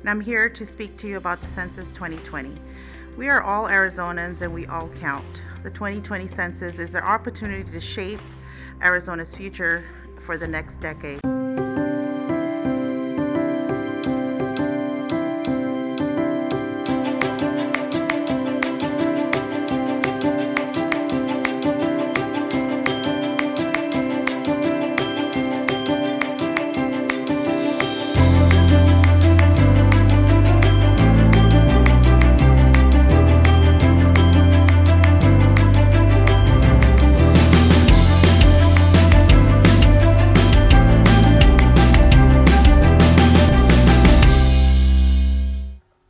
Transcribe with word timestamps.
and 0.00 0.10
I'm 0.10 0.20
here 0.20 0.48
to 0.48 0.66
speak 0.66 0.96
to 0.98 1.08
you 1.08 1.16
about 1.16 1.40
the 1.40 1.46
Census 1.48 1.90
2020. 1.92 2.60
We 3.16 3.28
are 3.28 3.42
all 3.42 3.66
Arizonans 3.66 4.42
and 4.42 4.54
we 4.54 4.66
all 4.66 4.88
count. 5.00 5.42
The 5.62 5.70
2020 5.70 6.28
census 6.28 6.78
is 6.78 6.94
our 6.94 7.02
opportunity 7.02 7.68
to 7.70 7.80
shape 7.80 8.20
Arizona's 8.82 9.34
future 9.34 9.84
for 10.24 10.38
the 10.38 10.46
next 10.46 10.80
decade. 10.80 11.20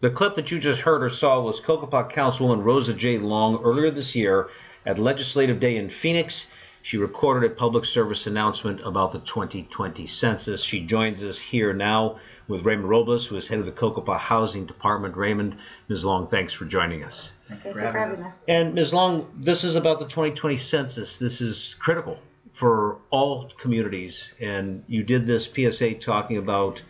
The 0.00 0.10
clip 0.10 0.36
that 0.36 0.52
you 0.52 0.60
just 0.60 0.82
heard 0.82 1.02
or 1.02 1.10
saw 1.10 1.40
was 1.40 1.60
Cocopah 1.60 2.12
Councilwoman 2.12 2.62
Rosa 2.62 2.94
J. 2.94 3.18
Long 3.18 3.60
earlier 3.64 3.90
this 3.90 4.14
year 4.14 4.48
at 4.86 4.96
Legislative 4.96 5.58
Day 5.58 5.76
in 5.76 5.90
Phoenix. 5.90 6.46
She 6.82 6.98
recorded 6.98 7.50
a 7.50 7.52
public 7.52 7.84
service 7.84 8.28
announcement 8.28 8.80
about 8.86 9.10
the 9.10 9.18
2020 9.18 10.06
census. 10.06 10.62
She 10.62 10.86
joins 10.86 11.24
us 11.24 11.36
here 11.36 11.72
now 11.72 12.20
with 12.46 12.64
Raymond 12.64 12.88
Robles, 12.88 13.26
who 13.26 13.36
is 13.38 13.48
head 13.48 13.58
of 13.58 13.66
the 13.66 13.72
Cocopah 13.72 14.20
Housing 14.20 14.66
Department. 14.66 15.16
Raymond, 15.16 15.56
Ms. 15.88 16.04
Long, 16.04 16.28
thanks 16.28 16.52
for 16.52 16.64
joining 16.64 17.02
us. 17.02 17.32
Thank 17.48 17.64
you 17.64 17.72
for 17.72 17.80
having 17.80 18.22
us. 18.22 18.32
And 18.46 18.74
Ms. 18.74 18.94
Long, 18.94 19.28
this 19.36 19.64
is 19.64 19.74
about 19.74 19.98
the 19.98 20.06
2020 20.06 20.56
census. 20.58 21.18
This 21.18 21.40
is 21.40 21.74
critical 21.80 22.20
for 22.52 22.98
all 23.10 23.50
communities, 23.58 24.32
and 24.40 24.84
you 24.86 25.02
did 25.02 25.26
this 25.26 25.50
PSA 25.52 25.94
talking 25.94 26.36
about 26.36 26.82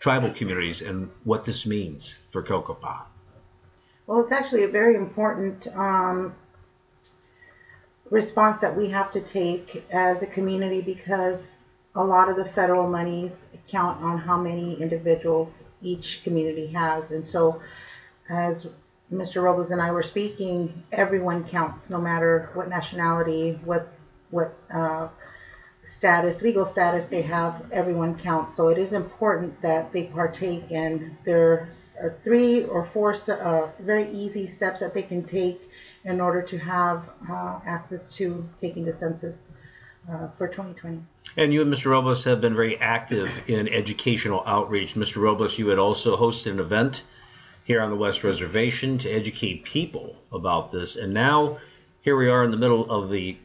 tribal 0.00 0.32
communities 0.32 0.80
and 0.80 1.10
what 1.24 1.44
this 1.44 1.66
means 1.66 2.16
for 2.30 2.42
Cocopah. 2.42 3.02
Well, 4.06 4.20
it's 4.20 4.32
actually 4.32 4.64
a 4.64 4.68
very 4.68 4.96
important 4.96 5.68
um, 5.76 6.34
response 8.10 8.60
that 8.62 8.76
we 8.76 8.90
have 8.90 9.12
to 9.12 9.20
take 9.20 9.84
as 9.92 10.22
a 10.22 10.26
community 10.26 10.80
because 10.80 11.50
a 11.94 12.02
lot 12.02 12.28
of 12.28 12.36
the 12.36 12.46
federal 12.46 12.88
monies 12.88 13.44
count 13.68 14.02
on 14.02 14.18
how 14.18 14.40
many 14.40 14.80
individuals 14.80 15.62
each 15.82 16.22
community 16.24 16.66
has. 16.68 17.12
And 17.12 17.24
so, 17.24 17.60
as 18.28 18.66
Mr. 19.12 19.42
Robles 19.42 19.70
and 19.70 19.82
I 19.82 19.90
were 19.90 20.02
speaking, 20.02 20.82
everyone 20.92 21.44
counts, 21.44 21.90
no 21.90 22.00
matter 22.00 22.50
what 22.54 22.68
nationality, 22.68 23.58
what 23.64 23.92
what 24.30 24.56
uh, 24.72 25.08
status, 25.96 26.40
legal 26.40 26.64
status 26.64 27.08
they 27.08 27.22
have, 27.22 27.66
everyone 27.72 28.18
counts. 28.18 28.54
So 28.54 28.68
it 28.68 28.78
is 28.78 28.92
important 28.92 29.60
that 29.62 29.92
they 29.92 30.04
partake, 30.04 30.70
and 30.70 31.16
there 31.24 31.68
are 32.00 32.16
three 32.24 32.64
or 32.64 32.88
four 32.92 33.14
uh, 33.28 33.68
very 33.80 34.10
easy 34.12 34.46
steps 34.46 34.80
that 34.80 34.94
they 34.94 35.02
can 35.02 35.24
take 35.24 35.68
in 36.04 36.20
order 36.20 36.42
to 36.42 36.58
have 36.58 37.10
uh, 37.30 37.60
access 37.66 38.14
to 38.14 38.48
taking 38.60 38.84
the 38.84 38.96
census 38.96 39.48
uh, 40.10 40.28
for 40.38 40.48
2020. 40.48 41.00
And 41.36 41.52
you 41.52 41.62
and 41.62 41.72
Mr. 41.72 41.90
Robles 41.90 42.24
have 42.24 42.40
been 42.40 42.54
very 42.54 42.78
active 42.78 43.30
in 43.46 43.68
educational 43.68 44.42
outreach. 44.46 44.94
Mr. 44.94 45.16
Robles, 45.16 45.58
you 45.58 45.68
had 45.68 45.78
also 45.78 46.16
hosted 46.16 46.52
an 46.52 46.60
event 46.60 47.02
here 47.64 47.82
on 47.82 47.90
the 47.90 47.96
West 47.96 48.24
Reservation 48.24 48.98
to 48.98 49.10
educate 49.10 49.64
people 49.64 50.16
about 50.32 50.72
this. 50.72 50.96
And 50.96 51.12
now 51.12 51.58
here 52.00 52.16
we 52.16 52.28
are 52.28 52.44
in 52.44 52.50
the 52.50 52.56
middle 52.56 52.90
of 52.90 53.10
the 53.10 53.36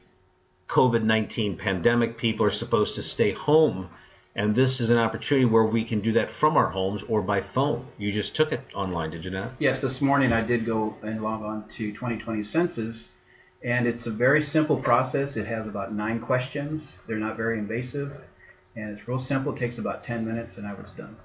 COVID 0.68 1.04
19 1.04 1.58
pandemic. 1.58 2.18
People 2.18 2.46
are 2.46 2.52
supposed 2.52 2.96
to 2.96 3.04
stay 3.04 3.32
home. 3.32 3.90
And 4.38 4.54
this 4.54 4.82
is 4.82 4.90
an 4.90 4.98
opportunity 4.98 5.46
where 5.46 5.64
we 5.64 5.86
can 5.86 6.02
do 6.02 6.12
that 6.14 6.30
from 6.30 6.58
our 6.58 6.70
homes 6.70 7.04
or 7.04 7.22
by 7.22 7.42
phone. 7.42 7.88
You 7.98 8.12
just 8.12 8.36
took 8.36 8.52
it 8.52 8.62
online, 8.74 9.12
did 9.12 9.24
you 9.24 9.32
not? 9.32 9.54
Yes, 9.60 9.80
this 9.80 10.02
morning 10.02 10.34
I 10.34 10.42
did 10.42 10.66
go 10.66 10.98
and 11.04 11.24
log 11.24 11.42
on 11.42 11.70
to 11.70 11.94
2020 11.94 12.44
Census, 12.44 13.08
and 13.64 13.88
it's 13.88 14.08
a 14.08 14.12
very 14.12 14.44
simple 14.44 14.76
process. 14.76 15.38
It 15.38 15.46
has 15.46 15.66
about 15.66 15.94
nine 15.94 16.20
questions. 16.20 16.92
They're 17.08 17.16
not 17.16 17.38
very 17.38 17.58
invasive, 17.58 18.12
and 18.76 18.98
it's 18.98 19.08
real 19.08 19.20
simple. 19.20 19.56
It 19.56 19.60
takes 19.60 19.78
about 19.78 20.04
10 20.04 20.26
minutes, 20.26 20.58
and 20.58 20.68
I 20.68 20.74
was 20.74 20.92
done. 20.98 21.16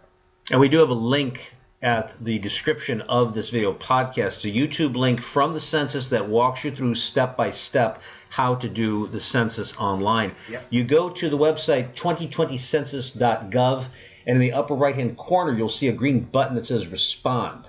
And 0.53 0.60
we 0.60 0.69
do 0.69 0.78
have 0.78 0.91
a 0.91 0.94
link 0.94 1.54
at 1.82 2.14
the 2.22 2.38
description 2.38 3.00
of 3.02 3.32
this 3.34 3.48
video 3.48 3.72
podcast. 3.72 4.36
It's 4.36 4.44
a 4.44 4.48
YouTube 4.48 4.96
link 4.96 5.22
from 5.22 5.54
the 5.54 5.60
census 5.60 6.08
that 6.08 6.28
walks 6.28 6.64
you 6.64 6.70
through 6.70 6.94
step 6.94 7.36
by 7.36 7.50
step 7.50 8.02
how 8.28 8.56
to 8.56 8.68
do 8.68 9.06
the 9.06 9.20
census 9.20 9.74
online. 9.76 10.34
Yep. 10.50 10.66
You 10.70 10.84
go 10.84 11.08
to 11.10 11.30
the 11.30 11.38
website 11.38 11.94
2020census.gov, 11.94 13.86
and 14.26 14.36
in 14.36 14.41
the 14.41 14.52
upper 14.52 14.74
right 14.74 14.94
hand 14.94 15.16
corner, 15.16 15.56
you'll 15.56 15.70
see 15.70 15.88
a 15.88 15.92
green 15.92 16.20
button 16.20 16.54
that 16.56 16.66
says 16.66 16.86
respond. 16.86 17.64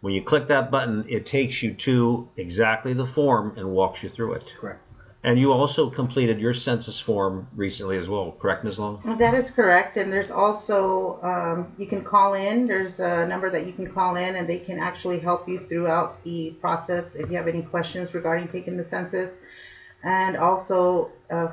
When 0.00 0.14
you 0.14 0.22
click 0.22 0.46
that 0.48 0.70
button, 0.70 1.04
it 1.08 1.26
takes 1.26 1.62
you 1.62 1.74
to 1.74 2.28
exactly 2.36 2.92
the 2.92 3.06
form 3.06 3.54
and 3.56 3.70
walks 3.70 4.02
you 4.02 4.08
through 4.08 4.34
it. 4.34 4.54
Correct. 4.60 4.80
And 5.24 5.38
you 5.40 5.52
also 5.52 5.90
completed 5.90 6.38
your 6.38 6.54
census 6.54 7.00
form 7.00 7.48
recently 7.56 7.96
as 7.96 8.08
well, 8.08 8.36
correct, 8.38 8.62
Ms. 8.62 8.78
Long? 8.78 9.16
That 9.18 9.34
is 9.34 9.50
correct. 9.50 9.96
And 9.96 10.12
there's 10.12 10.30
also, 10.30 11.18
um, 11.22 11.72
you 11.78 11.86
can 11.86 12.04
call 12.04 12.34
in. 12.34 12.66
There's 12.66 13.00
a 13.00 13.26
number 13.26 13.50
that 13.50 13.66
you 13.66 13.72
can 13.72 13.92
call 13.92 14.16
in, 14.16 14.36
and 14.36 14.48
they 14.48 14.58
can 14.58 14.78
actually 14.78 15.18
help 15.18 15.48
you 15.48 15.66
throughout 15.68 16.22
the 16.22 16.50
process 16.60 17.16
if 17.16 17.28
you 17.28 17.36
have 17.36 17.48
any 17.48 17.62
questions 17.62 18.14
regarding 18.14 18.48
taking 18.48 18.76
the 18.76 18.88
census. 18.88 19.32
And 20.04 20.36
also, 20.36 21.10
uh, 21.30 21.48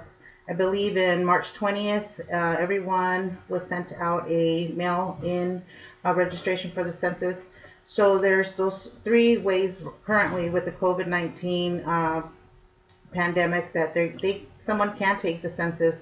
I 0.48 0.54
believe 0.54 0.98
in 0.98 1.24
March 1.24 1.54
20th, 1.54 2.08
uh, 2.32 2.58
everyone 2.60 3.38
was 3.50 3.64
sent 3.64 3.94
out 3.94 4.30
a 4.30 4.68
mail 4.70 5.18
in 5.24 5.64
uh, 6.06 6.14
registration 6.14 6.70
for 6.72 6.84
the 6.84 6.96
census. 7.00 7.46
So 7.88 8.18
there's 8.18 8.54
those 8.56 8.92
three 9.04 9.38
ways 9.38 9.82
currently 10.06 10.50
with 10.50 10.66
the 10.66 10.72
COVID 10.72 11.08
19 11.08 11.80
uh, 11.80 12.24
pandemic 13.14 13.74
that 13.74 13.94
they, 13.94 14.16
they 14.22 14.44
someone 14.66 14.98
can 14.98 15.20
take 15.20 15.42
the 15.42 15.54
census 15.56 15.96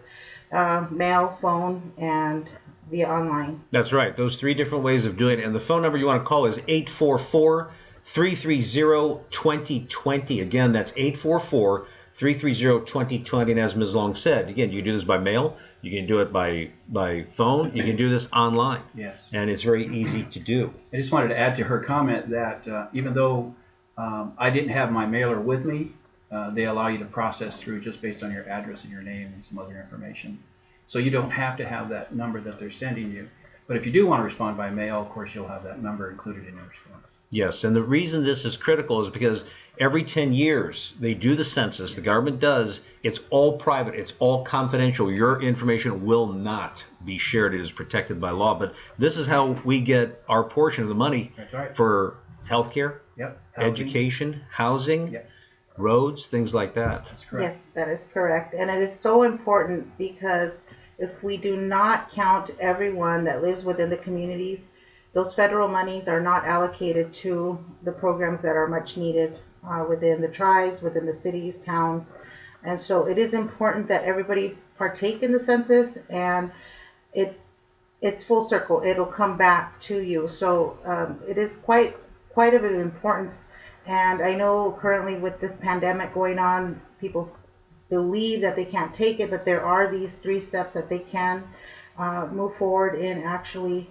uh, 0.52 0.86
mail, 0.90 1.38
phone, 1.42 1.94
and 1.98 2.50
via 2.90 3.08
online. 3.08 3.64
That's 3.72 3.94
right. 3.94 4.16
Those 4.16 4.36
three 4.36 4.54
different 4.54 4.84
ways 4.84 5.06
of 5.06 5.18
doing 5.18 5.40
it. 5.40 5.46
And 5.46 5.56
the 5.56 5.60
phone 5.60 5.82
number 5.82 5.98
you 5.98 6.06
want 6.06 6.22
to 6.22 6.28
call 6.28 6.46
is 6.46 6.58
844 6.68 7.72
330 8.06 9.24
2020. 9.32 10.42
Again, 10.42 10.74
that's 10.74 10.92
844 10.96 11.88
330 12.16 12.86
2020. 12.86 13.52
And 13.52 13.60
as 13.60 13.76
Ms. 13.76 13.96
Long 13.96 14.16
said, 14.16 14.50
again, 14.50 14.72
you 14.72 14.80
can 14.80 14.86
do 14.86 14.94
this 14.94 15.06
by 15.06 15.18
mail, 15.18 15.58
you 15.82 15.92
can 15.92 16.06
do 16.06 16.20
it 16.20 16.32
by, 16.34 16.70
by 16.90 17.26
phone, 17.36 17.76
you 17.76 17.84
can 17.84 17.96
do 17.96 18.10
this 18.10 18.28
online. 18.34 18.84
Yes. 18.94 19.18
And 19.32 19.50
it's 19.50 19.64
very 19.64 19.88
easy 19.96 20.24
to 20.26 20.40
do. 20.40 20.74
I 20.94 20.98
just 20.98 21.12
wanted 21.12 21.30
to 21.30 21.38
add 21.38 21.56
to 21.58 21.64
her 21.64 21.80
comment 21.80 22.30
that 22.32 22.68
uh, 22.68 22.88
even 22.94 23.14
though 23.14 23.56
um, 23.98 24.34
I 24.38 24.50
didn't 24.50 24.70
have 24.70 24.92
my 24.92 25.06
mailer 25.06 25.40
with 25.40 25.64
me, 25.64 25.94
uh, 26.32 26.50
they 26.52 26.66
allow 26.66 26.88
you 26.88 26.98
to 27.00 27.06
process 27.06 27.60
through 27.60 27.82
just 27.84 28.02
based 28.02 28.24
on 28.24 28.32
your 28.32 28.48
address 28.50 28.80
and 28.84 28.92
your 28.92 29.02
name 29.02 29.28
and 29.34 29.44
some 29.50 29.60
other 29.60 29.80
information. 29.80 30.40
So 30.88 31.00
you 31.00 31.12
don't 31.12 31.32
have 31.32 31.58
to 31.58 31.68
have 31.68 31.90
that 31.90 32.16
number 32.16 32.42
that 32.42 32.60
they're 32.60 32.72
sending 32.72 33.12
you. 33.12 33.28
But 33.68 33.78
if 33.78 33.86
you 33.86 33.92
do 33.92 34.08
want 34.08 34.22
to 34.22 34.24
respond 34.24 34.58
by 34.58 34.70
mail, 34.70 35.02
of 35.02 35.10
course, 35.10 35.32
you'll 35.34 35.48
have 35.48 35.64
that 35.64 35.82
number 35.82 36.10
included 36.12 36.48
in 36.48 36.56
your 36.56 36.64
response. 36.64 37.06
Yes, 37.30 37.64
and 37.64 37.74
the 37.74 37.84
reason 37.84 38.26
this 38.26 38.44
is 38.44 38.58
critical 38.58 39.00
is 39.00 39.10
because 39.10 39.46
every 39.80 40.04
10 40.04 40.34
years 40.34 40.94
they 41.00 41.14
do 41.14 41.34
the 41.34 41.46
census, 41.46 41.96
the 41.96 42.02
government 42.02 42.42
does, 42.42 42.82
it's 43.04 43.22
all 43.30 43.58
private, 43.58 43.96
it's 43.96 44.12
all 44.20 44.44
confidential. 44.44 45.10
Your 45.10 45.42
information 45.42 46.06
will 46.06 46.28
not 46.28 46.84
be 47.06 47.18
shared, 47.18 47.56
it 47.56 47.62
is 47.62 47.72
protected 47.72 48.20
by 48.20 48.32
law. 48.32 48.60
But 48.60 48.74
this 49.00 49.16
is 49.16 49.28
how 49.28 49.62
we 49.64 49.80
get 49.80 50.22
our 50.28 50.44
portion 50.44 50.84
of 50.84 50.90
the 50.90 50.96
money 50.96 51.32
right. 51.54 51.76
for 51.76 52.18
healthcare, 52.50 52.98
Yep. 53.18 53.40
Housing. 53.54 53.72
education, 53.72 54.42
housing, 54.52 55.14
Yep. 55.14 55.30
Roads, 55.78 56.28
things 56.28 56.54
like 56.54 56.74
that. 56.76 57.06
Yes, 57.44 57.58
that 57.74 57.88
is 57.90 58.06
correct. 58.14 58.54
And 58.54 58.70
it 58.70 58.82
is 58.82 58.98
so 59.00 59.24
important 59.24 59.98
because 59.98 60.62
if 60.98 61.24
we 61.24 61.38
do 61.38 61.56
not 61.56 62.12
count 62.12 62.52
everyone 62.60 63.24
that 63.26 63.42
lives 63.42 63.64
within 63.64 63.90
the 63.90 63.98
communities, 63.98 64.60
those 65.14 65.34
federal 65.34 65.68
monies 65.68 66.08
are 66.08 66.22
not 66.22 66.46
allocated 66.46 67.14
to 67.16 67.58
the 67.84 67.92
programs 67.92 68.42
that 68.42 68.56
are 68.56 68.68
much 68.68 68.98
needed 68.98 69.38
uh, 69.68 69.86
within 69.88 70.22
the 70.22 70.28
tribes, 70.28 70.82
within 70.82 71.06
the 71.06 71.16
cities, 71.16 71.58
towns. 71.60 72.12
And 72.64 72.80
so 72.80 73.06
it 73.08 73.18
is 73.18 73.34
important 73.34 73.88
that 73.88 74.04
everybody 74.04 74.58
partake 74.78 75.24
in 75.24 75.32
the 75.32 75.44
census 75.44 75.98
and 76.10 76.52
it 77.14 77.38
it's 78.02 78.24
full 78.24 78.48
circle. 78.48 78.82
It'll 78.84 79.06
come 79.06 79.38
back 79.38 79.80
to 79.82 80.00
you. 80.00 80.28
So 80.28 80.78
um, 80.86 81.20
it 81.28 81.38
is 81.38 81.58
quite 81.58 81.96
quite 82.30 82.54
of 82.54 82.64
an 82.64 82.80
importance. 82.80 83.46
And 83.86 84.22
I 84.22 84.36
know 84.36 84.78
currently 84.80 85.16
with 85.16 85.40
this 85.40 85.58
pandemic 85.58 86.14
going 86.14 86.40
on, 86.40 86.82
people 87.00 87.32
believe 87.90 88.42
that 88.42 88.56
they 88.56 88.66
can't 88.66 88.94
take 88.94 89.20
it, 89.20 89.30
but 89.30 89.44
there 89.46 89.64
are 89.64 89.92
these 89.92 90.14
three 90.18 90.42
steps 90.42 90.74
that 90.74 90.90
they 90.90 91.00
can 91.00 91.44
uh, 91.98 92.28
move 92.32 92.56
forward 92.58 92.96
in 92.96 93.24
actually 93.24 93.90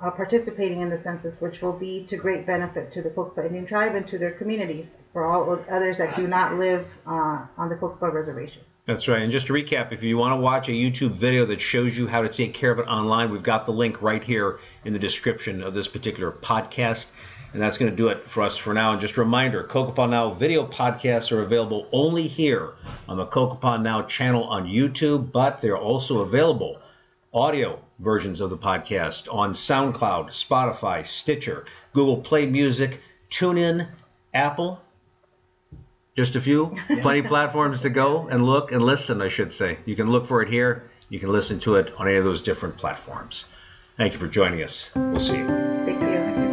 uh, 0.00 0.10
participating 0.10 0.80
in 0.80 0.88
the 0.88 1.00
census, 1.02 1.40
which 1.40 1.60
will 1.60 1.72
be 1.72 2.04
to 2.04 2.16
great 2.16 2.46
benefit 2.46 2.92
to 2.92 3.02
the 3.02 3.10
Cocopah 3.10 3.46
Indian 3.46 3.66
tribe 3.66 3.94
and 3.94 4.06
to 4.08 4.18
their 4.18 4.32
communities 4.32 4.86
for 5.12 5.26
all 5.26 5.58
others 5.70 5.98
that 5.98 6.16
do 6.16 6.26
not 6.26 6.58
live 6.58 6.86
uh, 7.06 7.44
on 7.58 7.68
the 7.68 7.74
Cocopah 7.74 8.12
reservation. 8.12 8.62
That's 8.86 9.06
right. 9.08 9.22
And 9.22 9.30
just 9.30 9.46
to 9.48 9.52
recap, 9.52 9.92
if 9.92 10.02
you 10.02 10.16
want 10.16 10.32
to 10.32 10.40
watch 10.40 10.68
a 10.68 10.72
YouTube 10.72 11.12
video 11.12 11.44
that 11.46 11.60
shows 11.60 11.96
you 11.96 12.06
how 12.06 12.22
to 12.22 12.28
take 12.28 12.54
care 12.54 12.70
of 12.70 12.78
it 12.78 12.86
online, 12.86 13.30
we've 13.30 13.42
got 13.42 13.66
the 13.66 13.72
link 13.72 14.00
right 14.00 14.24
here 14.24 14.58
in 14.84 14.92
the 14.92 14.98
description 14.98 15.62
of 15.62 15.74
this 15.74 15.86
particular 15.86 16.32
podcast. 16.32 17.06
And 17.52 17.60
that's 17.60 17.78
going 17.78 17.90
to 17.90 17.96
do 17.96 18.08
it 18.08 18.30
for 18.30 18.42
us 18.42 18.56
for 18.56 18.72
now. 18.72 18.92
And 18.92 19.00
just 19.00 19.16
a 19.16 19.20
reminder, 19.20 19.64
Cocopah 19.64 20.08
Now 20.08 20.34
video 20.34 20.66
podcasts 20.66 21.32
are 21.32 21.42
available 21.42 21.88
only 21.92 22.28
here 22.28 22.74
on 23.08 23.16
the 23.16 23.26
Cocopah 23.26 23.82
Now 23.82 24.02
channel 24.02 24.44
on 24.44 24.66
YouTube, 24.66 25.32
but 25.32 25.60
they're 25.60 25.76
also 25.76 26.20
available 26.20 26.80
audio 27.32 27.80
versions 27.98 28.40
of 28.40 28.50
the 28.50 28.58
podcast 28.58 29.32
on 29.32 29.52
SoundCloud, 29.52 30.28
Spotify, 30.28 31.06
Stitcher, 31.06 31.64
Google 31.92 32.18
Play 32.18 32.46
Music, 32.46 33.00
TuneIn, 33.30 33.88
Apple. 34.32 34.80
Just 36.16 36.36
a 36.36 36.40
few, 36.40 36.76
plenty 37.00 37.20
of 37.20 37.26
platforms 37.26 37.80
to 37.82 37.90
go 37.90 38.28
and 38.28 38.44
look 38.44 38.72
and 38.72 38.82
listen, 38.82 39.20
I 39.20 39.28
should 39.28 39.52
say. 39.52 39.78
You 39.86 39.96
can 39.96 40.10
look 40.10 40.28
for 40.28 40.42
it 40.42 40.48
here. 40.48 40.90
You 41.08 41.18
can 41.18 41.30
listen 41.30 41.58
to 41.60 41.76
it 41.76 41.92
on 41.96 42.06
any 42.06 42.16
of 42.16 42.24
those 42.24 42.42
different 42.42 42.76
platforms. 42.76 43.44
Thank 43.96 44.12
you 44.12 44.18
for 44.18 44.28
joining 44.28 44.62
us. 44.62 44.88
We'll 44.94 45.18
see 45.18 45.38
you. 45.38 45.46
Thank 45.46 46.00
you. 46.00 46.49